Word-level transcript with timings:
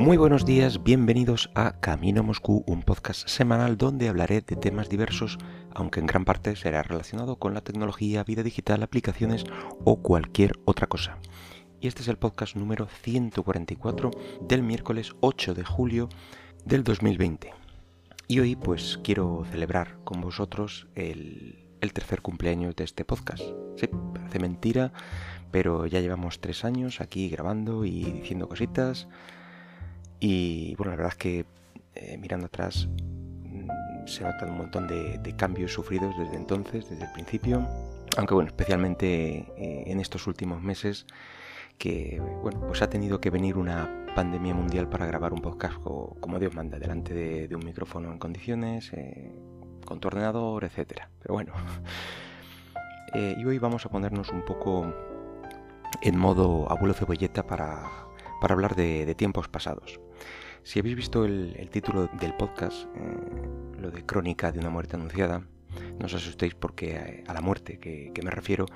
Muy 0.00 0.16
buenos 0.16 0.46
días, 0.46 0.82
bienvenidos 0.82 1.50
a 1.54 1.78
Camino 1.78 2.22
Moscú, 2.22 2.64
un 2.66 2.82
podcast 2.82 3.28
semanal 3.28 3.76
donde 3.76 4.08
hablaré 4.08 4.40
de 4.40 4.56
temas 4.56 4.88
diversos, 4.88 5.36
aunque 5.74 6.00
en 6.00 6.06
gran 6.06 6.24
parte 6.24 6.56
será 6.56 6.82
relacionado 6.82 7.36
con 7.36 7.52
la 7.52 7.60
tecnología, 7.60 8.24
vida 8.24 8.42
digital, 8.42 8.82
aplicaciones 8.82 9.44
o 9.84 10.00
cualquier 10.00 10.52
otra 10.64 10.86
cosa. 10.86 11.18
Y 11.82 11.86
este 11.86 12.00
es 12.00 12.08
el 12.08 12.16
podcast 12.16 12.56
número 12.56 12.88
144 13.02 14.10
del 14.40 14.62
miércoles 14.62 15.12
8 15.20 15.52
de 15.52 15.64
julio 15.64 16.08
del 16.64 16.82
2020. 16.82 17.52
Y 18.26 18.40
hoy 18.40 18.56
pues 18.56 18.98
quiero 19.04 19.44
celebrar 19.50 19.98
con 20.04 20.22
vosotros 20.22 20.88
el, 20.94 21.68
el 21.82 21.92
tercer 21.92 22.22
cumpleaños 22.22 22.74
de 22.74 22.84
este 22.84 23.04
podcast. 23.04 23.42
Sí, 23.76 23.86
parece 24.14 24.38
mentira, 24.38 24.94
pero 25.50 25.84
ya 25.84 26.00
llevamos 26.00 26.40
tres 26.40 26.64
años 26.64 27.02
aquí 27.02 27.28
grabando 27.28 27.84
y 27.84 28.00
diciendo 28.04 28.48
cositas. 28.48 29.06
Y 30.20 30.74
bueno, 30.76 30.92
la 30.92 30.96
verdad 30.96 31.12
es 31.12 31.18
que 31.18 31.44
eh, 31.94 32.18
mirando 32.18 32.46
atrás 32.46 32.88
mm, 33.42 34.06
se 34.06 34.22
notan 34.22 34.50
un 34.50 34.58
montón 34.58 34.86
de, 34.86 35.34
cambios 35.36 35.72
sufridos 35.72 36.16
desde 36.18 36.36
entonces, 36.36 36.88
desde 36.88 37.04
el 37.04 37.12
principio. 37.12 37.66
Aunque 38.16 38.34
bueno, 38.34 38.48
especialmente 38.48 39.46
eh, 39.56 39.84
en 39.86 40.00
estos 40.00 40.26
últimos 40.26 40.60
meses 40.62 41.06
que 41.78 42.20
bueno, 42.42 42.60
pues 42.66 42.82
ha 42.82 42.90
tenido 42.90 43.20
que 43.20 43.30
venir 43.30 43.56
una 43.56 44.04
pandemia 44.14 44.52
mundial 44.54 44.88
para 44.90 45.06
grabar 45.06 45.32
un 45.32 45.40
podcast 45.40 45.76
como 45.82 46.38
Dios 46.38 46.54
manda, 46.54 46.78
delante 46.78 47.14
de, 47.14 47.54
un 47.56 47.64
micrófono 47.64 48.12
en 48.12 48.18
condiciones, 48.18 48.92
eh, 48.92 49.32
con 49.86 49.98
tu 49.98 50.08
ordenador, 50.08 50.64
etc. 50.64 51.04
Pero 51.22 51.34
bueno, 51.34 51.54
y 53.14 53.42
hoy 53.46 53.58
vamos 53.58 53.86
a 53.86 53.88
ponernos 53.88 54.28
un 54.28 54.44
poco 54.44 54.92
en 56.02 56.18
modo 56.18 56.70
abuelo 56.70 56.92
cebolleta 56.92 57.46
para, 57.46 57.88
para 58.40 58.54
hablar 58.54 58.74
de, 58.74 59.14
tiempos 59.14 59.48
pasados. 59.48 60.00
Si 60.62 60.78
habéis 60.78 60.96
visto 60.96 61.24
el, 61.24 61.68
título 61.70 62.08
del 62.20 62.34
podcast, 62.34 62.84
eh, 62.94 63.80
lo 63.80 63.90
de 63.90 64.04
Crónica 64.04 64.52
de 64.52 64.58
una 64.58 64.70
muerte 64.70 64.96
anunciada, 64.96 65.42
no 65.98 66.06
os 66.06 66.14
asustéis 66.14 66.54
porque 66.54 66.96
eh, 66.96 67.24
a, 67.26 67.34
la 67.34 67.40
muerte 67.40 67.78
que, 67.78 68.12
me 68.22 68.30
refiero 68.30 68.66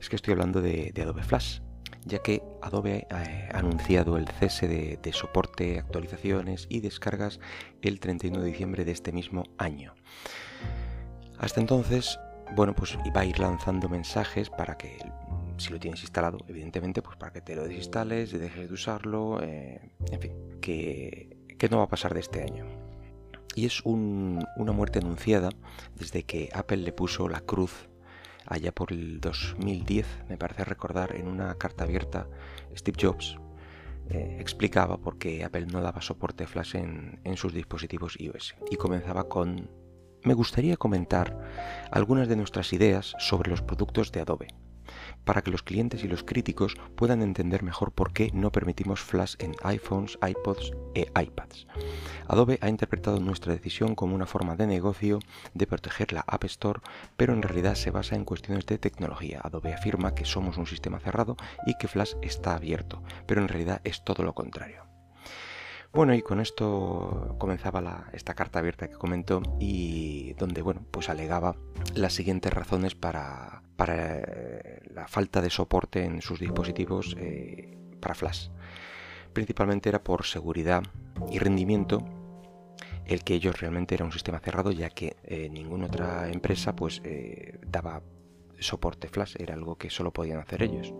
es 0.00 0.08
que 0.08 0.16
estoy 0.16 0.32
hablando 0.32 0.60
de, 0.60 0.92
Adobe 1.00 1.22
Flash, 1.22 1.60
ya 2.04 2.18
que 2.18 2.42
Adobe 2.60 3.06
eh, 3.10 3.48
ha 3.52 3.58
anunciado 3.58 4.16
el 4.16 4.26
cese 4.28 4.66
de, 4.66 4.98
de, 5.00 5.12
soporte, 5.12 5.78
actualizaciones 5.78 6.66
y 6.68 6.80
descargas 6.80 7.38
el 7.82 8.00
31 8.00 8.40
de 8.40 8.46
diciembre 8.46 8.84
de 8.84 8.92
este 8.92 9.12
mismo 9.12 9.44
año. 9.58 9.94
Hasta 11.38 11.60
entonces, 11.60 12.18
bueno, 12.56 12.74
pues 12.74 12.98
iba 13.04 13.20
a 13.20 13.24
ir 13.24 13.38
lanzando 13.38 13.88
mensajes 13.88 14.50
para 14.50 14.76
que 14.76 14.98
si 15.58 15.72
lo 15.72 15.78
tienes 15.78 16.02
instalado, 16.02 16.38
evidentemente, 16.46 17.02
pues 17.02 17.16
para 17.16 17.32
que 17.32 17.40
te 17.40 17.56
lo 17.56 17.64
desinstales, 17.64 18.32
dejes 18.32 18.68
de 18.68 18.74
usarlo, 18.74 19.42
eh, 19.42 19.92
en 20.10 20.20
fin, 20.20 20.32
que, 20.60 21.36
no 21.70 21.78
va 21.78 21.84
a 21.84 21.88
pasar 21.88 22.14
de 22.14 22.20
este 22.20 22.42
año. 22.42 22.64
Y 23.54 23.66
es 23.66 23.82
una 23.84 24.72
muerte 24.72 25.00
anunciada 25.00 25.50
desde 25.96 26.22
que 26.22 26.48
Apple 26.54 26.78
le 26.78 26.92
puso 26.92 27.28
la 27.28 27.40
cruz 27.40 27.88
allá 28.46 28.72
por 28.72 28.92
el 28.92 29.20
2010, 29.20 30.06
me 30.28 30.38
parece 30.38 30.64
recordar, 30.64 31.16
en 31.16 31.26
una 31.26 31.54
carta 31.56 31.84
abierta, 31.84 32.28
Steve 32.76 32.98
Jobs 33.00 33.36
eh, 34.10 34.38
explicaba 34.40 34.96
por 34.98 35.18
qué 35.18 35.44
Apple 35.44 35.66
no 35.66 35.82
daba 35.82 36.00
soporte 36.00 36.46
Flash 36.46 36.76
en, 36.76 37.20
en 37.24 37.36
sus 37.36 37.52
dispositivos 37.52 38.18
iOS. 38.18 38.54
Y 38.70 38.76
comenzaba 38.76 39.28
con, 39.28 39.68
me 40.22 40.34
gustaría 40.34 40.76
comentar 40.76 41.36
algunas 41.90 42.28
de 42.28 42.36
nuestras 42.36 42.72
ideas 42.72 43.14
sobre 43.18 43.50
los 43.50 43.60
productos 43.60 44.12
de 44.12 44.20
Adobe 44.20 44.48
para 45.24 45.42
que 45.42 45.50
los 45.50 45.62
clientes 45.62 46.04
y 46.04 46.08
los 46.08 46.24
críticos 46.24 46.76
puedan 46.96 47.22
entender 47.22 47.62
mejor 47.62 47.92
por 47.92 48.12
qué 48.12 48.30
no 48.32 48.52
permitimos 48.52 49.00
flash 49.00 49.34
en 49.38 49.54
iPhones, 49.62 50.18
iPods 50.26 50.72
e 50.94 51.10
iPads. 51.20 51.66
Adobe 52.26 52.58
ha 52.60 52.68
interpretado 52.68 53.20
nuestra 53.20 53.52
decisión 53.52 53.94
como 53.94 54.14
una 54.14 54.26
forma 54.26 54.56
de 54.56 54.66
negocio 54.66 55.18
de 55.54 55.66
proteger 55.66 56.12
la 56.12 56.24
App 56.26 56.44
Store, 56.44 56.80
pero 57.16 57.32
en 57.32 57.42
realidad 57.42 57.74
se 57.74 57.90
basa 57.90 58.16
en 58.16 58.24
cuestiones 58.24 58.66
de 58.66 58.78
tecnología. 58.78 59.40
Adobe 59.42 59.72
afirma 59.72 60.14
que 60.14 60.24
somos 60.24 60.58
un 60.58 60.66
sistema 60.66 61.00
cerrado 61.00 61.36
y 61.66 61.74
que 61.78 61.88
Flash 61.88 62.14
está 62.22 62.54
abierto, 62.54 63.02
pero 63.26 63.40
en 63.40 63.48
realidad 63.48 63.80
es 63.84 64.04
todo 64.04 64.22
lo 64.22 64.34
contrario. 64.34 64.97
Bueno, 65.92 66.14
y 66.14 66.20
con 66.20 66.38
esto 66.40 67.34
comenzaba 67.38 68.10
esta 68.12 68.34
carta 68.34 68.58
abierta 68.58 68.88
que 68.88 68.96
comentó 68.96 69.42
y 69.58 70.34
donde, 70.34 70.60
bueno, 70.60 70.84
pues 70.90 71.08
alegaba 71.08 71.56
las 71.94 72.12
siguientes 72.12 72.52
razones 72.52 72.94
para, 72.94 73.62
eh, 73.88 74.80
la 74.92 75.08
falta 75.08 75.40
de 75.40 75.48
soporte 75.48 76.04
en 76.04 76.20
sus 76.20 76.40
dispositivos 76.40 77.16
eh, 77.18 77.78
para 78.00 78.14
Flash. 78.14 78.48
Principalmente 79.32 79.88
era 79.88 80.04
por 80.04 80.26
seguridad 80.26 80.82
y 81.30 81.38
rendimiento 81.38 82.04
el 83.06 83.24
que 83.24 83.34
ellos 83.34 83.58
realmente 83.58 83.94
era 83.94 84.04
un 84.04 84.12
sistema 84.12 84.40
cerrado 84.40 84.70
ya 84.70 84.90
que 84.90 85.16
eh, 85.24 85.48
ninguna 85.48 85.86
otra 85.86 86.28
empresa 86.30 86.76
pues 86.76 87.00
daba 87.66 88.02
soporte 88.58 89.08
flash 89.08 89.36
era 89.38 89.54
algo 89.54 89.76
que 89.76 89.88
solo 89.88 90.12
podían 90.12 90.38
hacer 90.40 90.62
ellos 90.62 90.92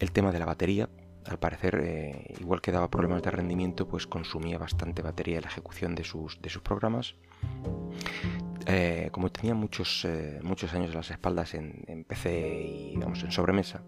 el 0.00 0.10
tema 0.10 0.32
de 0.32 0.38
la 0.38 0.46
batería 0.46 0.88
al 1.26 1.38
parecer, 1.38 1.80
eh, 1.82 2.34
igual 2.38 2.60
que 2.60 2.70
daba 2.70 2.90
problemas 2.90 3.22
de 3.22 3.30
rendimiento, 3.30 3.88
pues 3.88 4.06
consumía 4.06 4.58
bastante 4.58 5.02
batería 5.02 5.36
en 5.36 5.42
la 5.42 5.48
ejecución 5.48 5.94
de 5.94 6.04
sus, 6.04 6.40
de 6.40 6.50
sus 6.50 6.62
programas. 6.62 7.14
Eh, 8.66 9.08
como 9.12 9.30
tenía 9.30 9.54
muchos, 9.54 10.04
eh, 10.04 10.40
muchos 10.42 10.72
años 10.74 10.90
de 10.90 10.96
las 10.96 11.10
espaldas 11.10 11.54
en, 11.54 12.04
PC 12.06 12.66
y 12.66 12.94
en 12.94 13.32
sobremesa, 13.32 13.82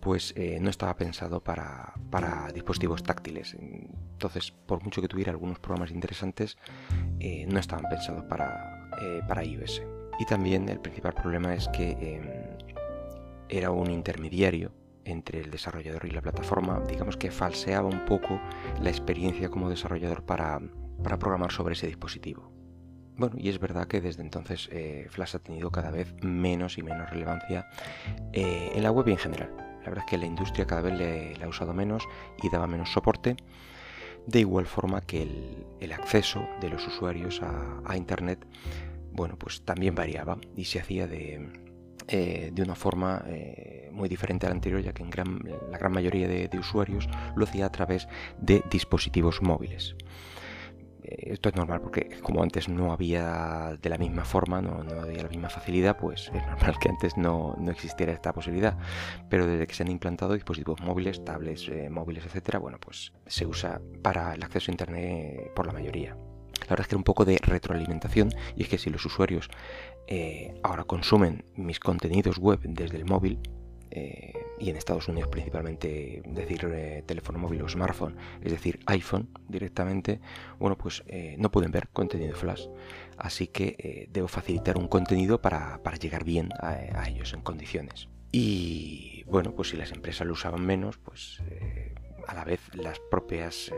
pues 0.00 0.34
no 0.60 0.70
estaba 0.70 0.96
pensado 0.96 1.42
para, 1.42 1.94
para, 2.10 2.52
dispositivos 2.52 3.02
táctiles. 3.02 3.54
Entonces, 3.54 4.52
por 4.52 4.82
mucho 4.84 5.02
que 5.02 5.08
tuviera 5.08 5.32
algunos 5.32 5.58
programas 5.58 5.90
interesantes, 5.90 6.56
no 7.48 7.58
estaban 7.58 7.86
pensados 7.88 8.24
para, 8.24 8.88
para 9.26 9.44
iOS. 9.44 9.82
Y 10.18 10.24
también 10.24 10.68
el 10.68 10.80
principal 10.80 11.12
problema 11.12 11.54
es 11.54 11.68
que 11.68 11.90
em, 11.90 12.30
era 13.48 13.70
un 13.70 13.90
intermediario 13.90 14.72
entre 15.06 15.40
el 15.40 15.50
desarrollador 15.50 16.04
y 16.04 16.10
la 16.10 16.20
plataforma, 16.20 16.80
digamos 16.88 17.16
que 17.16 17.30
falseaba 17.30 17.88
un 17.88 18.04
poco 18.04 18.40
la 18.82 18.90
experiencia 18.90 19.48
como 19.48 19.70
desarrollador 19.70 20.24
para, 20.24 20.60
programar 21.02 21.52
sobre 21.52 21.74
ese 21.74 21.86
dispositivo. 21.86 22.52
Bueno, 23.16 23.36
y 23.38 23.48
es 23.48 23.58
verdad 23.58 23.86
que 23.86 24.00
desde 24.00 24.22
entonces 24.22 24.68
eh, 24.72 25.06
Flash 25.08 25.36
ha 25.36 25.38
tenido 25.38 25.70
cada 25.70 25.90
vez 25.90 26.12
menos 26.22 26.76
y 26.76 26.82
menos 26.82 27.08
relevancia 27.08 27.68
eh, 28.32 28.72
en 28.74 28.82
la 28.82 28.90
web 28.90 29.08
y 29.08 29.12
en 29.12 29.18
general. 29.18 29.50
La 29.82 29.90
verdad 29.90 30.04
es 30.04 30.10
que 30.10 30.18
la 30.18 30.26
industria 30.26 30.66
cada 30.66 30.82
vez 30.82 30.98
le, 30.98 31.42
ha 31.42 31.48
usado 31.48 31.72
menos 31.72 32.02
y 32.42 32.50
daba 32.50 32.66
menos 32.66 32.92
soporte, 32.92 33.36
de 34.26 34.40
igual 34.40 34.66
forma 34.66 35.00
que 35.00 35.22
el, 35.80 35.92
acceso 35.92 36.46
de 36.60 36.68
los 36.68 36.86
usuarios 36.86 37.40
a, 37.42 37.80
a 37.84 37.96
Internet, 37.96 38.44
bueno, 39.12 39.38
pues 39.38 39.64
también 39.64 39.94
variaba 39.94 40.38
y 40.56 40.64
se 40.64 40.80
hacía 40.80 41.06
de, 41.06 41.65
eh, 42.08 42.50
de 42.52 42.62
una 42.62 42.76
forma 42.76 43.24
eh, 43.26 43.88
muy 43.92 44.08
diferente 44.08 44.46
a 44.46 44.50
la 44.50 44.54
anterior, 44.54 44.80
ya 44.80 44.92
que 44.92 45.02
en 45.02 45.10
la 45.70 45.78
gran 45.78 45.90
mayoría 45.90 46.28
de, 46.28 46.58
usuarios 46.58 47.08
lo 47.34 47.44
hacía 47.44 47.66
a 47.66 47.72
través 47.72 48.06
de 48.38 48.62
dispositivos 48.70 49.42
móviles. 49.42 49.96
Eh, 51.02 51.32
esto 51.32 51.48
es 51.48 51.56
normal 51.56 51.80
porque 51.80 52.20
como 52.22 52.44
antes 52.44 52.68
no 52.68 52.92
había 52.92 53.76
de 53.82 53.90
la 53.90 53.98
misma 53.98 54.24
forma, 54.24 54.62
no, 54.62 54.84
había 55.00 55.24
la 55.24 55.28
misma 55.28 55.48
facilidad, 55.48 55.96
pues 55.96 56.30
es 56.32 56.46
normal 56.46 56.78
que 56.78 56.88
antes 56.88 57.16
no, 57.16 57.56
existiera 57.68 58.12
esta 58.12 58.32
posibilidad. 58.32 58.78
Pero 59.28 59.46
desde 59.48 59.66
que 59.66 59.74
se 59.74 59.82
han 59.82 59.90
implantado 59.90 60.34
dispositivos 60.34 60.80
móviles, 60.82 61.24
tablets, 61.24 61.68
móviles, 61.90 62.24
etcétera, 62.24 62.60
bueno, 62.60 62.78
pues 62.78 63.12
se 63.26 63.46
usa 63.46 63.80
para 64.02 64.34
el 64.34 64.42
acceso 64.44 64.70
a 64.70 64.74
Internet 64.74 65.52
por 65.56 65.66
la 65.66 65.72
mayoría. 65.72 66.16
La 66.60 66.70
verdad 66.70 66.80
es 66.84 66.88
que 66.88 66.94
era 66.94 66.98
un 66.98 67.04
poco 67.04 67.24
de 67.24 67.38
retroalimentación 67.42 68.30
y 68.56 68.62
es 68.62 68.68
que 68.68 68.78
si 68.78 68.90
los 68.90 69.04
usuarios 69.04 69.50
eh, 70.06 70.54
ahora 70.62 70.84
consumen 70.84 71.44
mis 71.56 71.80
contenidos 71.80 72.38
web 72.38 72.60
desde 72.62 72.96
el 72.96 73.04
móvil, 73.04 73.40
eh, 73.90 74.32
y 74.58 74.70
en 74.70 74.76
Estados 74.76 75.08
Unidos 75.08 75.28
principalmente 75.30 76.22
decir 76.26 76.64
eh, 76.72 77.02
teléfono 77.06 77.38
móvil 77.38 77.62
o 77.62 77.68
smartphone, 77.68 78.16
es 78.42 78.52
decir 78.52 78.80
iPhone 78.86 79.28
directamente, 79.48 80.20
bueno 80.58 80.76
pues 80.78 81.02
no 81.38 81.50
pueden 81.50 81.72
ver 81.72 81.88
contenido 81.88 82.36
flash, 82.36 82.66
así 83.16 83.46
que 83.48 84.08
debo 84.12 84.28
facilitar 84.28 84.78
un 84.78 84.88
contenido 84.88 85.40
para, 85.40 85.80
llegar 86.00 86.24
bien 86.24 86.50
a, 86.60 87.08
ellos 87.08 87.32
en 87.32 87.40
condiciones. 87.40 88.08
Y 88.32 89.24
bueno, 89.26 89.52
pues 89.52 89.70
si 89.70 89.76
las 89.76 89.92
empresas 89.92 90.26
lo 90.26 90.34
usaban 90.34 90.64
menos, 90.64 90.98
pues 90.98 91.40
a 92.26 92.34
la 92.34 92.44
vez 92.44 92.60
los 92.74 92.98
propios 93.00 93.70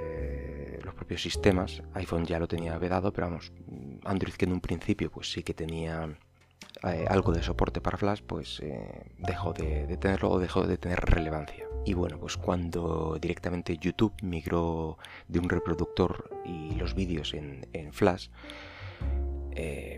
sistemas 1.16 1.82
iPhone 1.94 2.24
ya 2.24 2.38
lo 2.38 2.48
tenía 2.48 2.78
vedado 2.78 3.12
pero 3.12 3.26
vamos 3.28 3.52
Android 4.04 4.34
que 4.34 4.46
en 4.46 4.52
un 4.52 4.60
principio 4.60 5.10
pues 5.10 5.30
sí 5.30 5.42
que 5.42 5.52
tenía 5.54 6.16
eh, 6.84 7.06
algo 7.08 7.32
de 7.32 7.42
soporte 7.42 7.80
para 7.80 7.98
Flash 7.98 8.22
pues 8.26 8.60
eh, 8.60 9.06
dejó 9.18 9.52
de, 9.52 9.96
tenerlo 9.96 10.30
o 10.30 10.38
dejó 10.38 10.66
de 10.66 10.78
tener 10.78 11.00
relevancia 11.00 11.66
y 11.84 11.94
bueno 11.94 12.18
pues 12.18 12.36
cuando 12.36 13.18
directamente 13.20 13.76
YouTube 13.78 14.14
migró 14.22 14.98
de 15.26 15.40
un 15.40 15.48
reproductor 15.48 16.30
y 16.44 16.74
los 16.76 16.94
vídeos 16.94 17.34
en, 17.34 17.66
Flash 17.92 18.28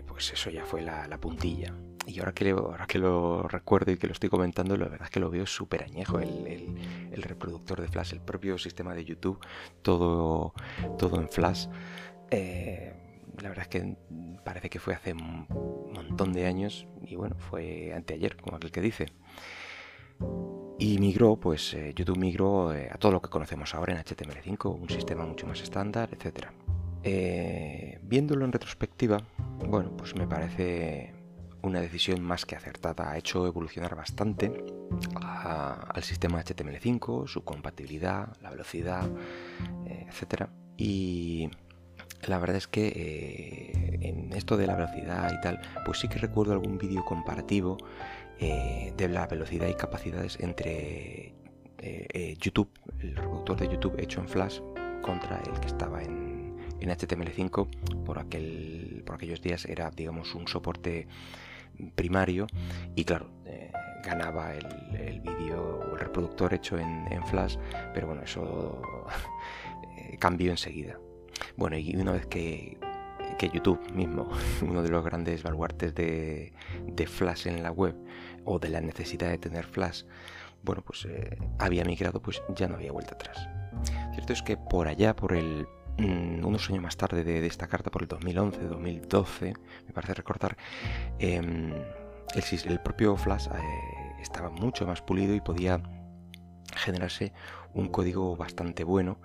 pues 0.07 0.33
eso 0.33 0.49
ya 0.49 0.65
fue 0.65 0.81
la, 0.81 1.17
puntilla 1.19 1.73
y 2.07 2.19
ahora 2.19 2.33
que, 2.33 2.49
ahora 2.49 2.87
que 2.87 2.97
lo 2.97 3.43
recuerdo 3.43 3.91
y 3.91 3.97
que 3.97 4.07
lo 4.07 4.13
estoy 4.13 4.29
comentando, 4.29 4.75
la 4.75 4.85
verdad 4.85 5.05
es 5.05 5.11
que 5.11 5.19
lo 5.19 5.29
veo 5.29 5.45
súper 5.45 5.83
añejo 5.83 6.19
el, 6.19 7.21
reproductor 7.21 7.79
de 7.79 7.87
Flash, 7.87 8.13
el 8.13 8.21
propio 8.21 8.57
sistema 8.57 8.95
de 8.95 9.05
YouTube, 9.05 9.39
todo, 9.83 10.53
todo 10.97 11.21
en 11.21 11.29
Flash. 11.29 11.67
Eh, 12.31 13.10
la 13.39 13.49
verdad 13.49 13.63
es 13.63 13.67
que 13.69 13.95
parece 14.43 14.69
que 14.69 14.79
fue 14.79 14.93
hace 14.93 15.13
un 15.13 15.47
montón 15.93 16.33
de 16.33 16.45
años 16.45 16.87
y 17.01 17.15
bueno, 17.15 17.35
fue 17.37 17.93
anteayer, 17.93 18.35
como 18.37 18.57
aquel 18.57 18.71
que 18.71 18.81
dice. 18.81 19.07
Y 20.79 20.97
migró, 20.99 21.35
pues 21.37 21.73
eh, 21.73 21.93
YouTube 21.95 22.17
migró 22.17 22.73
eh, 22.73 22.89
a 22.91 22.97
todo 22.97 23.11
lo 23.11 23.21
que 23.21 23.29
conocemos 23.29 23.75
ahora 23.75 23.93
en 23.93 23.99
HTML5, 23.99 24.79
un 24.79 24.89
sistema 24.89 25.25
mucho 25.25 25.45
más 25.47 25.61
estándar, 25.61 26.09
etc. 26.11 26.47
viéndolo 28.01 28.45
en 28.45 28.51
retrospectiva, 28.51 29.17
bueno, 29.67 29.95
pues 29.95 30.15
me 30.15 30.27
parece 30.27 31.13
una 31.63 31.81
decisión 31.81 32.21
más 32.23 32.45
que 32.45 32.55
acertada. 32.55 33.11
Ha 33.11 33.17
hecho 33.17 33.45
evolucionar 33.45 33.95
bastante 33.95 34.51
al 35.21 36.03
sistema 36.03 36.43
HTML5, 36.43 37.27
su 37.27 37.43
compatibilidad, 37.43 38.35
la 38.41 38.49
velocidad, 38.49 39.09
eh, 39.85 40.07
etc. 40.09 40.49
Y 40.77 41.49
la 42.27 42.39
verdad 42.39 42.57
es 42.57 42.67
que 42.67 42.87
eh, 42.87 43.99
en 44.01 44.33
esto 44.33 44.57
de 44.57 44.67
la 44.67 44.75
velocidad 44.75 45.31
y 45.33 45.41
tal, 45.41 45.61
pues 45.85 45.99
sí 45.99 46.07
que 46.07 46.19
recuerdo 46.19 46.53
algún 46.53 46.77
vídeo 46.77 47.03
comparativo 47.05 47.77
eh, 48.39 48.93
de 48.95 49.07
la 49.09 49.27
velocidad 49.27 49.67
y 49.67 49.75
capacidades 49.75 50.37
entre 50.39 51.35
YouTube, 52.37 52.69
el 52.99 53.15
reproductor 53.15 53.57
de 53.57 53.67
YouTube 53.67 53.95
hecho 53.97 54.21
en 54.21 54.29
Flash, 54.29 54.59
contra 55.01 55.41
el 55.51 55.59
que 55.59 55.65
estaba 55.65 56.03
en, 56.03 56.55
en 56.79 56.89
HTML5 56.89 58.03
por 58.05 58.19
aquel 58.19 59.01
por 59.03 59.15
aquellos 59.15 59.41
días 59.41 59.65
era 59.65 59.89
digamos 59.89 60.35
un 60.35 60.47
soporte 60.47 61.07
primario 61.95 62.47
y 62.95 63.03
claro, 63.03 63.29
eh, 63.45 63.71
ganaba 64.03 64.53
el, 64.53 65.21
vídeo 65.21 65.79
o 65.79 65.93
el 65.93 65.99
reproductor 65.99 66.53
hecho 66.53 66.77
en, 66.77 67.25
Flash, 67.27 67.57
pero 67.93 68.07
bueno, 68.07 68.23
eso 68.23 68.81
eh, 69.97 70.17
cambió 70.19 70.51
enseguida. 70.51 70.97
Bueno, 71.57 71.77
y 71.77 71.95
una 71.95 72.13
vez 72.13 72.25
que, 72.27 72.77
YouTube 73.53 73.79
mismo, 73.93 74.29
uno 74.61 74.83
de 74.83 74.89
los 74.89 75.03
grandes 75.03 75.41
baluartes 75.41 75.95
de, 75.95 76.53
de, 76.85 77.07
Flash 77.07 77.47
en 77.47 77.63
la 77.63 77.71
web 77.71 77.95
o 78.45 78.59
de 78.59 78.69
la 78.69 78.81
necesidad 78.81 79.29
de 79.29 79.39
tener 79.39 79.65
Flash, 79.65 80.03
bueno, 80.63 80.83
pues 80.83 81.05
eh, 81.05 81.37
había 81.57 81.83
migrado, 81.83 82.21
pues 82.21 82.43
ya 82.55 82.67
no 82.67 82.75
había 82.75 82.91
vuelta 82.91 83.15
atrás. 83.15 83.49
Cierto 84.13 84.33
es 84.33 84.43
que 84.43 84.57
por 84.57 84.87
allá, 84.87 85.15
por 85.15 85.33
el 85.33 85.67
Mm, 85.97 86.45
unos 86.45 86.69
años 86.69 86.81
más 86.81 86.97
tarde 86.97 87.23
de, 87.23 87.45
esta 87.45 87.67
carta, 87.67 87.91
por 87.91 88.01
el 88.01 88.07
2011, 88.07 88.63
2012, 88.63 89.53
me 89.85 89.93
parece 89.93 90.13
recordar, 90.13 90.57
em, 91.19 91.73
el, 92.33 92.79
propio 92.79 93.17
Flash 93.17 93.47
eh, 93.47 94.15
estaba 94.21 94.49
mucho 94.49 94.87
más 94.87 95.01
pulido 95.01 95.35
y 95.35 95.41
podía 95.41 95.81
generarse 96.75 97.33
un 97.73 97.89
código 97.89 98.35
bastante 98.35 98.83
bueno 98.83 99.19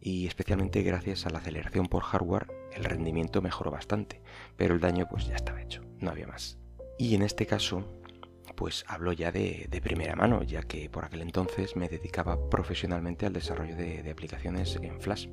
y 0.00 0.26
especialmente 0.26 0.82
gracias 0.82 1.26
a 1.26 1.30
la 1.30 1.38
aceleración 1.38 1.86
por 1.86 2.02
hardware 2.02 2.46
el 2.72 2.84
rendimiento 2.84 3.42
mejoró 3.42 3.70
bastante, 3.70 4.20
pero 4.56 4.74
el 4.74 4.80
daño 4.80 5.06
pues 5.08 5.26
ya 5.26 5.34
estaba 5.34 5.62
hecho, 5.62 5.82
no 6.00 6.10
había 6.10 6.26
más. 6.26 6.58
Y 6.98 7.14
en 7.14 7.22
este 7.22 7.46
caso 7.46 7.84
pues 8.54 8.84
hablo 8.88 9.12
ya 9.12 9.30
de, 9.30 9.68
primera 9.82 10.16
mano, 10.16 10.42
ya 10.42 10.62
que 10.62 10.90
por 10.90 11.04
aquel 11.04 11.22
entonces 11.22 11.76
me 11.76 11.88
dedicaba 11.88 12.50
profesionalmente 12.50 13.24
al 13.24 13.32
desarrollo 13.32 13.76
de 13.76 14.10
aplicaciones 14.10 14.76
en 14.82 15.00
Flash. 15.00 15.28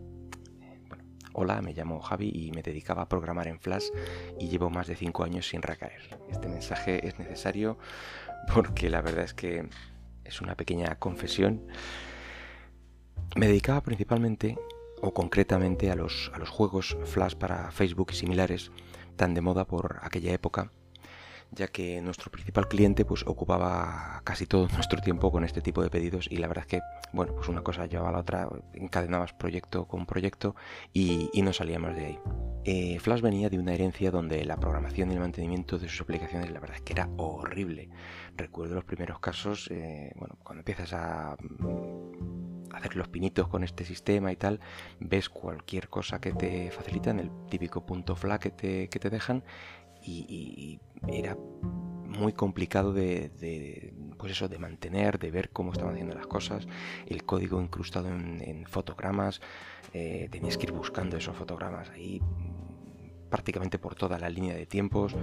Hola, 1.37 1.61
me 1.61 1.73
llamo 1.73 1.99
Javi 1.99 2.31
y 2.33 2.51
me 2.51 2.61
dedicaba 2.61 3.01
a 3.01 3.09
programar 3.09 3.49
en 3.49 3.59
Flash 3.59 3.87
y 4.39 4.47
llevo 4.47 4.69
más 4.69 4.87
de 4.87 4.95
5 4.95 5.25
años 5.25 5.45
sin 5.45 5.61
recaer. 5.61 6.17
Este 6.29 6.47
mensaje 6.47 7.05
es 7.05 7.19
necesario 7.19 7.77
porque 8.53 8.89
la 8.89 9.01
verdad 9.01 9.25
es 9.25 9.33
que 9.33 9.67
es 10.23 10.39
una 10.39 10.55
pequeña 10.55 10.95
confesión. 10.95 11.67
Me 13.35 13.47
dedicaba 13.47 13.81
principalmente 13.81 14.57
o 15.01 15.13
concretamente 15.13 15.91
a 15.91 15.95
los, 15.95 16.31
a 16.33 16.39
los 16.39 16.49
juegos 16.49 16.97
Flash 17.05 17.35
para 17.35 17.71
Facebook 17.71 18.09
y 18.11 18.15
similares, 18.15 18.71
tan 19.15 19.33
de 19.33 19.41
moda 19.41 19.65
por 19.65 19.99
aquella 20.01 20.33
época 20.33 20.71
ya 21.51 21.67
que 21.67 22.01
nuestro 22.01 22.31
principal 22.31 22.67
cliente 22.67 23.05
pues 23.05 23.23
ocupaba 23.25 24.21
casi 24.23 24.45
todo 24.45 24.67
nuestro 24.73 25.01
tiempo 25.01 25.31
con 25.31 25.43
este 25.43 25.61
tipo 25.61 25.81
de 25.81 25.89
pedidos 25.89 26.27
y 26.29 26.37
la 26.37 26.47
verdad 26.47 26.65
es 26.65 26.67
que, 26.67 26.81
bueno, 27.13 27.33
pues 27.35 27.47
una 27.49 27.61
cosa 27.61 27.85
llevaba 27.85 28.09
a 28.09 28.13
la 28.13 28.19
otra, 28.19 28.49
encadenabas 28.73 29.33
proyecto 29.33 29.85
con 29.87 30.05
proyecto 30.05 30.55
y, 30.93 31.29
no 31.41 31.53
salíamos 31.53 31.95
de 31.95 32.05
ahí. 32.05 32.19
Eh, 32.63 32.99
Flash 32.99 33.21
venía 33.21 33.49
de 33.51 33.59
una 33.59 33.75
herencia 33.75 34.09
donde 34.09 34.43
la 34.45 34.57
programación 34.57 35.11
y 35.11 35.13
el 35.13 35.19
mantenimiento 35.19 35.77
de 35.77 35.87
sus 35.87 36.01
aplicaciones 36.01 36.49
la 36.49 36.59
verdad 36.59 36.77
es 36.77 36.81
que 36.81 36.93
era 36.93 37.07
horrible. 37.17 37.89
Recuerdo 38.35 38.73
los 38.73 38.83
primeros 38.83 39.19
casos, 39.19 39.69
eh, 39.69 40.11
bueno, 40.15 40.35
cuando 40.43 40.61
empiezas 40.61 40.91
a 40.93 41.37
hacer 42.75 42.95
los 42.95 43.07
pinitos 43.07 43.47
con 43.47 43.63
este 43.63 43.85
sistema 43.85 44.31
y 44.31 44.35
tal, 44.35 44.59
ves 44.99 45.29
cualquier 45.29 45.89
cosa 45.89 46.19
que 46.19 46.33
te 46.33 46.71
facilitan, 46.71 47.19
el 47.19 47.31
típico 47.49 47.85
punto 47.85 48.15
flag 48.15 48.39
que 48.39 48.51
te, 48.51 48.89
que 48.89 48.99
te 48.99 49.09
dejan 49.09 49.43
y, 50.07 50.79
era 51.07 51.37
muy 52.05 52.33
complicado 52.33 52.93
de, 52.93 53.93
pues 54.17 54.31
eso, 54.31 54.47
de 54.47 54.57
mantener, 54.57 55.19
de 55.19 55.31
ver 55.31 55.49
cómo 55.49 55.71
estaban 55.71 55.93
haciendo 55.93 56.15
las 56.15 56.27
cosas, 56.27 56.67
el 57.07 57.25
código 57.25 57.61
incrustado 57.61 58.07
en, 58.07 58.65
fotogramas, 58.67 59.41
eh, 59.93 60.27
tenías 60.31 60.57
que 60.57 60.67
ir 60.67 60.71
buscando 60.71 61.17
esos 61.17 61.35
fotogramas 61.35 61.89
ahí 61.89 62.21
mm, 62.21 63.29
prácticamente 63.29 63.79
por 63.79 63.95
toda 63.95 64.17
la 64.17 64.29
línea 64.29 64.55
de 64.55 64.65
tiempos, 64.65 65.15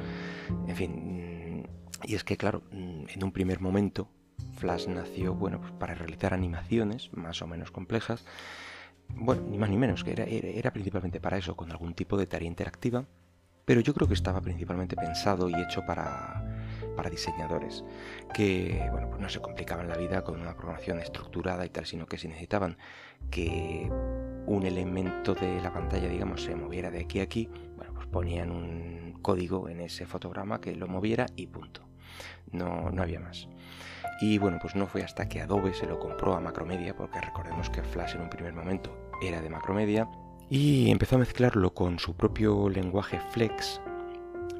en 0.67 0.77
fin, 0.77 1.63
mm, 1.63 1.63
y 2.05 2.15
es 2.15 2.25
que 2.25 2.37
claro, 2.37 2.63
mm, 2.71 3.05
en 3.09 3.25
un 3.25 3.33
primer 3.33 3.61
momento 3.61 4.09
Flash 4.63 4.87
nació, 4.87 5.35
bueno, 5.35 5.61
pues 5.61 5.73
para 5.73 5.93
realizar 5.97 6.33
animaciones 6.33 7.13
más 7.15 7.43
o 7.43 7.49
menos 7.49 7.73
complejas, 7.73 8.25
bueno, 9.09 9.43
ni 9.51 9.59
más 9.59 9.69
ni 9.69 9.77
menos, 9.77 10.05
que 10.05 10.13
era, 10.13 10.23
era 10.23 10.73
principalmente 10.73 11.19
para 11.21 11.37
eso, 11.37 11.57
con 11.57 11.73
algún 11.73 11.95
tipo 11.95 12.17
de 12.17 12.29
tarea 12.29 12.47
interactiva, 12.47 13.05
pero 13.65 13.81
yo 13.81 13.93
creo 13.93 14.07
que 14.07 14.15
estaba 14.15 14.41
principalmente 14.41 14.95
pensado 14.95 15.49
y 15.49 15.55
hecho 15.61 15.85
para, 15.85 16.45
diseñadores 17.11 17.85
que 18.33 18.87
bueno, 18.93 19.09
pues 19.09 19.21
no 19.21 19.29
se 19.29 19.41
complicaban 19.41 19.89
la 19.89 19.97
vida 19.97 20.23
con 20.23 20.41
una 20.41 20.55
programación 20.55 21.01
estructurada 21.01 21.67
y 21.67 21.69
tal, 21.69 21.85
sino 21.85 22.07
que 22.07 22.17
si 22.17 22.29
necesitaban 22.29 22.77
que 23.29 23.91
un 24.47 24.63
elemento 24.65 25.35
de 25.35 25.61
la 25.61 25.73
pantalla, 25.73 26.09
digamos, 26.09 26.45
se 26.45 26.55
moviera 26.55 26.93
de 26.93 27.01
aquí 27.01 27.19
a 27.19 27.25
aquí, 27.25 27.51
bueno, 27.77 27.93
pues 27.95 28.07
ponían 28.07 28.53
un 28.53 29.19
código 29.23 29.69
en 29.69 29.81
ese 29.81 30.07
fotograma 30.07 30.61
que 30.61 30.77
lo 30.77 30.87
moviera 30.87 31.27
y 31.35 31.49
punto. 31.49 31.83
No, 32.53 32.91
no 32.91 33.03
había 33.03 33.21
más. 33.21 33.49
Y 34.23 34.39
bueno, 34.39 34.59
pues 34.63 34.77
no 34.77 34.87
fue 34.87 35.03
hasta 35.03 35.29
que 35.29 35.43
Adobe 35.43 35.75
se 35.75 35.87
lo 35.87 35.99
compró 35.99 36.35
a 36.35 36.41
Macromedia, 36.41 36.97
porque 36.97 37.21
recordemos 37.21 37.69
que 37.69 37.83
Flash 37.83 38.15
en 38.15 38.23
un 38.23 38.31
primer 38.31 38.55
momento 38.55 38.97
era 39.21 39.43
de 39.43 39.51
Macromedia, 39.51 40.09
y 40.49 40.91
empezó 40.91 41.17
a 41.17 41.19
mezclarlo 41.19 41.75
con 41.75 41.99
su 41.99 42.15
propio 42.15 42.69
lenguaje 42.69 43.19
Flex, 43.33 43.81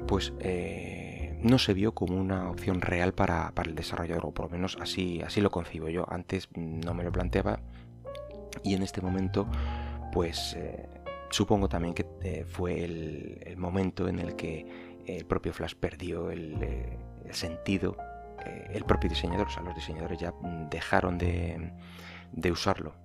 pues 0.05 0.33
eh, 0.39 1.39
no 1.43 1.59
se 1.59 1.73
vio 1.73 1.93
como 1.93 2.17
una 2.17 2.49
opción 2.49 2.81
real 2.81 3.13
para, 3.13 3.53
el 3.63 3.75
desarrollador, 3.75 4.25
o 4.25 4.31
por 4.33 4.47
lo 4.47 4.51
menos 4.51 4.77
así, 4.81 5.21
así 5.21 5.39
lo 5.39 5.49
concibo 5.49 5.87
yo. 5.87 6.05
Antes 6.09 6.49
no 6.55 6.93
me 6.93 7.03
lo 7.03 7.11
planteaba 7.11 7.59
y 8.63 8.73
en 8.73 8.83
este 8.83 9.01
momento, 9.01 9.47
pues 10.11 10.55
eh, 10.57 10.89
supongo 11.29 11.69
también 11.69 11.93
que 11.93 12.05
eh, 12.21 12.45
fue 12.45 12.83
el, 12.83 13.55
momento 13.57 14.07
en 14.09 14.19
el 14.19 14.35
que 14.35 14.65
el 15.05 15.25
propio 15.25 15.53
Flash 15.53 15.75
perdió 15.75 16.31
el, 16.31 16.57
sentido, 17.31 17.95
el 18.45 18.83
propio 18.85 19.09
diseñador, 19.09 19.47
o 19.47 19.49
sea, 19.49 19.63
los 19.63 19.75
diseñadores 19.75 20.19
ya 20.19 20.33
dejaron 20.69 21.17
de 21.17 22.51
usarlo 22.51 23.03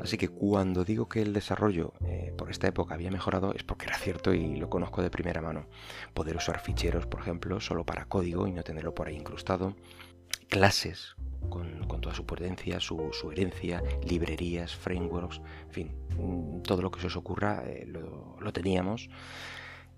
Así 0.00 0.18
que 0.18 0.28
cuando 0.28 0.84
digo 0.84 1.08
que 1.08 1.22
el 1.22 1.32
desarrollo 1.32 1.92
eh, 2.04 2.32
por 2.36 2.50
esta 2.50 2.66
época 2.66 2.94
había 2.94 3.10
mejorado 3.10 3.54
es 3.54 3.62
porque 3.62 3.86
era 3.86 3.96
cierto 3.96 4.34
y 4.34 4.56
lo 4.56 4.68
conozco 4.68 5.02
de 5.02 5.10
primera 5.10 5.40
mano. 5.40 5.66
Poder 6.14 6.36
usar 6.36 6.60
ficheros, 6.60 7.06
por 7.06 7.20
ejemplo, 7.20 7.60
solo 7.60 7.84
para 7.86 8.06
código 8.06 8.46
y 8.46 8.52
no 8.52 8.62
tenerlo 8.62 8.94
por 8.94 9.08
ahí 9.08 9.16
incrustado. 9.16 9.76
Clases 10.48 11.14
con, 11.48 11.86
toda 12.00 12.14
su 12.14 12.26
potencia, 12.26 12.80
su, 12.80 13.10
herencia, 13.30 13.82
librerías, 14.04 14.74
frameworks, 14.74 15.40
en 15.66 15.70
fin, 15.70 15.96
mm, 16.18 16.62
todo 16.62 16.82
lo 16.82 16.90
que 16.90 17.00
se 17.00 17.06
os 17.06 17.16
ocurra 17.16 17.62
eh, 17.66 17.86
lo, 17.86 18.52
teníamos. 18.52 19.08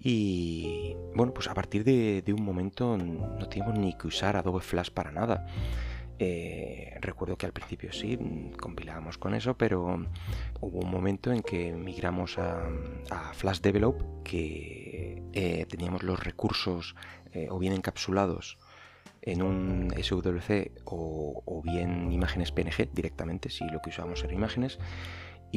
Y 0.00 0.94
bueno, 1.14 1.32
pues 1.32 1.48
a 1.48 1.54
partir 1.54 1.84
de, 1.84 2.22
un 2.32 2.44
momento 2.44 2.96
no 2.96 3.48
teníamos 3.48 3.78
ni 3.78 3.96
que 3.96 4.06
usar 4.06 4.36
Adobe 4.36 4.60
Flash 4.60 4.90
para 4.90 5.10
nada. 5.10 5.46
Eh, 6.18 6.96
recuerdo 7.00 7.36
que 7.36 7.46
al 7.46 7.52
principio 7.52 7.92
sí, 7.92 8.18
compilábamos 8.58 9.18
con 9.18 9.34
eso, 9.34 9.56
pero 9.56 10.06
hubo 10.60 10.78
un 10.78 10.90
momento 10.90 11.32
en 11.32 11.42
que 11.42 11.72
migramos 11.72 12.38
a, 12.38 12.70
Flash 13.32 13.60
Develop, 13.60 14.22
que 14.22 15.22
eh, 15.32 15.66
teníamos 15.68 16.02
los 16.02 16.22
recursos 16.22 16.94
eh, 17.32 17.48
o 17.50 17.58
bien 17.58 17.72
encapsulados 17.72 18.58
en 19.22 19.42
un 19.42 19.92
SWC 19.96 20.82
o, 20.84 21.62
bien 21.64 22.12
imágenes 22.12 22.52
PNG 22.52 22.92
directamente, 22.92 23.48
si 23.48 23.64
lo 23.64 23.80
que 23.80 23.88
usábamos 23.90 24.22
eran 24.22 24.36
imágenes, 24.36 24.78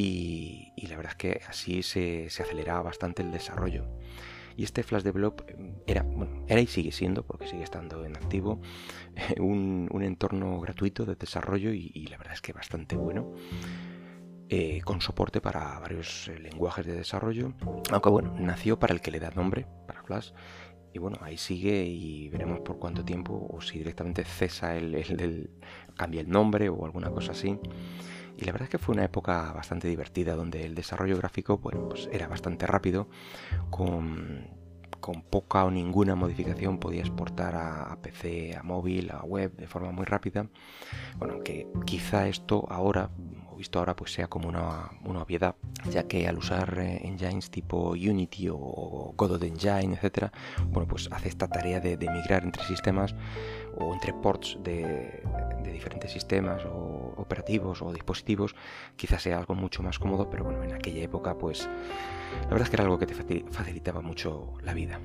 y, 0.01 0.87
la 0.87 0.95
verdad 0.95 1.13
es 1.13 1.17
que 1.17 1.41
así 1.47 1.83
se 1.83 2.27
aceleraba 2.27 2.81
bastante 2.81 3.23
el 3.23 3.31
desarrollo. 3.31 3.85
Y 4.57 4.63
este 4.63 4.81
Flash 4.81 5.03
Develop 5.03 5.41
era, 5.85 6.01
bueno, 6.01 6.43
era 6.47 6.59
y 6.59 6.65
sigue 6.65 6.91
siendo, 6.91 7.23
porque 7.23 7.47
sigue 7.47 7.61
estando 7.61 8.03
en 8.05 8.17
activo, 8.17 8.59
un, 9.39 9.87
entorno 10.01 10.59
gratuito 10.59 11.05
de 11.05 11.15
desarrollo 11.15 11.71
y, 11.71 12.07
la 12.07 12.17
verdad 12.17 12.33
es 12.33 12.41
que 12.41 12.53
bastante 12.53 12.95
bueno. 12.95 13.31
Eh, 14.49 14.81
con 14.85 15.01
soporte 15.01 15.41
para 15.41 15.77
varios 15.77 16.29
eh, 16.29 16.39
lenguajes 16.39 16.85
de 16.85 16.93
desarrollo, 16.93 17.53
aunque 17.91 18.09
bueno, 18.09 18.33
nació 18.39 18.79
para 18.79 18.93
el 18.93 19.01
que 19.01 19.11
le 19.11 19.19
da 19.19 19.29
nombre, 19.29 19.67
para 19.85 20.03
Flash, 20.03 20.31
y 20.93 20.99
bueno, 20.99 21.17
ahí 21.21 21.37
sigue 21.37 21.83
y 21.83 22.29
veremos 22.29 22.61
por 22.61 22.79
cuánto 22.79 23.03
tiempo 23.03 23.45
o 23.51 23.59
si 23.59 23.77
directamente 23.77 24.23
cesa 24.23 24.77
el, 24.77 24.95
el, 24.95 25.49
cambia 25.97 26.21
el 26.21 26.29
nombre 26.29 26.69
o 26.69 26.85
alguna 26.85 27.11
cosa 27.11 27.33
así. 27.33 27.59
Y 28.37 28.45
la 28.45 28.51
verdad 28.51 28.65
es 28.65 28.69
que 28.69 28.77
fue 28.77 28.93
una 28.93 29.03
época 29.03 29.51
bastante 29.51 29.87
divertida 29.87 30.35
donde 30.35 30.65
el 30.65 30.75
desarrollo 30.75 31.17
gráfico 31.17 31.59
pues 31.59 32.07
era 32.11 32.27
bastante 32.27 32.67
rápido, 32.67 33.09
con, 33.69 34.55
poca 35.29 35.63
o 35.63 35.71
ninguna 35.71 36.15
modificación 36.15 36.79
podía 36.79 37.01
exportar 37.01 37.55
a, 37.55 37.97
PC, 38.01 38.55
a 38.55 38.63
móvil, 38.63 39.09
a 39.11 39.23
web 39.23 39.55
de 39.55 39.67
forma 39.67 39.91
muy 39.91 40.05
rápida. 40.05 40.47
Bueno, 41.17 41.41
que 41.43 41.67
quizá 41.85 42.27
esto 42.27 42.65
ahora 42.69 43.09
visto 43.57 43.79
ahora 43.79 43.95
pues 43.95 44.13
sea 44.13 44.27
como 44.27 44.47
una, 44.47 44.91
obviedad, 45.03 45.55
ya 45.89 46.07
que 46.07 46.27
al 46.27 46.37
usar 46.37 46.77
eh, 46.79 47.01
engines 47.03 47.49
tipo 47.49 47.89
Unity 47.89 48.49
o 48.49 49.13
Godot 49.17 49.43
Engine, 49.43 49.95
etcétera, 49.95 50.31
bueno, 50.67 50.87
pues 50.87 51.09
hace 51.11 51.27
esta 51.27 51.47
tarea 51.47 51.79
de, 51.79 51.97
migrar 51.97 52.43
entre 52.43 52.63
sistemas 52.63 53.15
o 53.79 53.93
entre 53.93 54.13
ports 54.13 54.57
de, 54.63 55.23
diferentes 55.71 56.11
sistemas 56.11 56.65
o 56.65 57.13
operativos 57.17 57.81
o 57.81 57.93
dispositivos, 57.93 58.55
quizás 58.95 59.21
sea 59.21 59.37
algo 59.37 59.53
mucho 59.53 59.83
más 59.83 59.99
cómodo, 59.99 60.29
pero 60.29 60.43
bueno, 60.43 60.63
en 60.63 60.73
aquella 60.73 61.03
época 61.03 61.37
pues 61.37 61.69
la 62.43 62.49
verdad 62.49 62.63
es 62.63 62.69
que 62.69 62.75
era 62.75 62.83
algo 62.83 62.97
que 62.97 63.05
te 63.05 63.13
facilitaba 63.51 64.01
mucho 64.01 64.53
la 64.63 64.73
vida. 64.73 64.99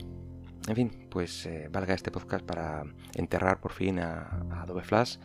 En 0.68 0.76
fin, 0.76 1.08
pues 1.10 1.44
eh, 1.46 1.68
valga 1.72 1.92
este 1.92 2.12
podcast 2.12 2.44
para 2.44 2.84
enterrar 3.14 3.60
por 3.60 3.72
fin 3.72 3.98
a, 3.98 4.44
Adobe 4.62 4.84
Flash 4.84 5.16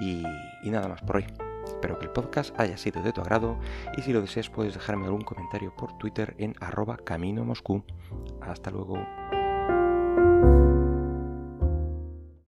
y 0.00 0.24
nada 0.70 0.88
más 0.88 1.02
por 1.02 1.16
hoy. 1.16 1.26
Espero 1.66 1.98
que 1.98 2.06
el 2.06 2.12
podcast 2.12 2.58
haya 2.58 2.76
sido 2.76 3.02
de 3.02 3.12
tu 3.12 3.20
agrado 3.20 3.58
y 3.96 4.02
si 4.02 4.12
lo 4.12 4.20
deseas 4.20 4.48
puedes 4.48 4.74
dejarme 4.74 5.06
algún 5.06 5.22
comentario 5.22 5.74
por 5.74 5.98
Twitter 5.98 6.34
en 6.38 6.54
arroba 6.60 6.96
camino 6.96 7.44
moscú. 7.44 7.84
Hasta 8.40 8.70
luego. 8.70 9.04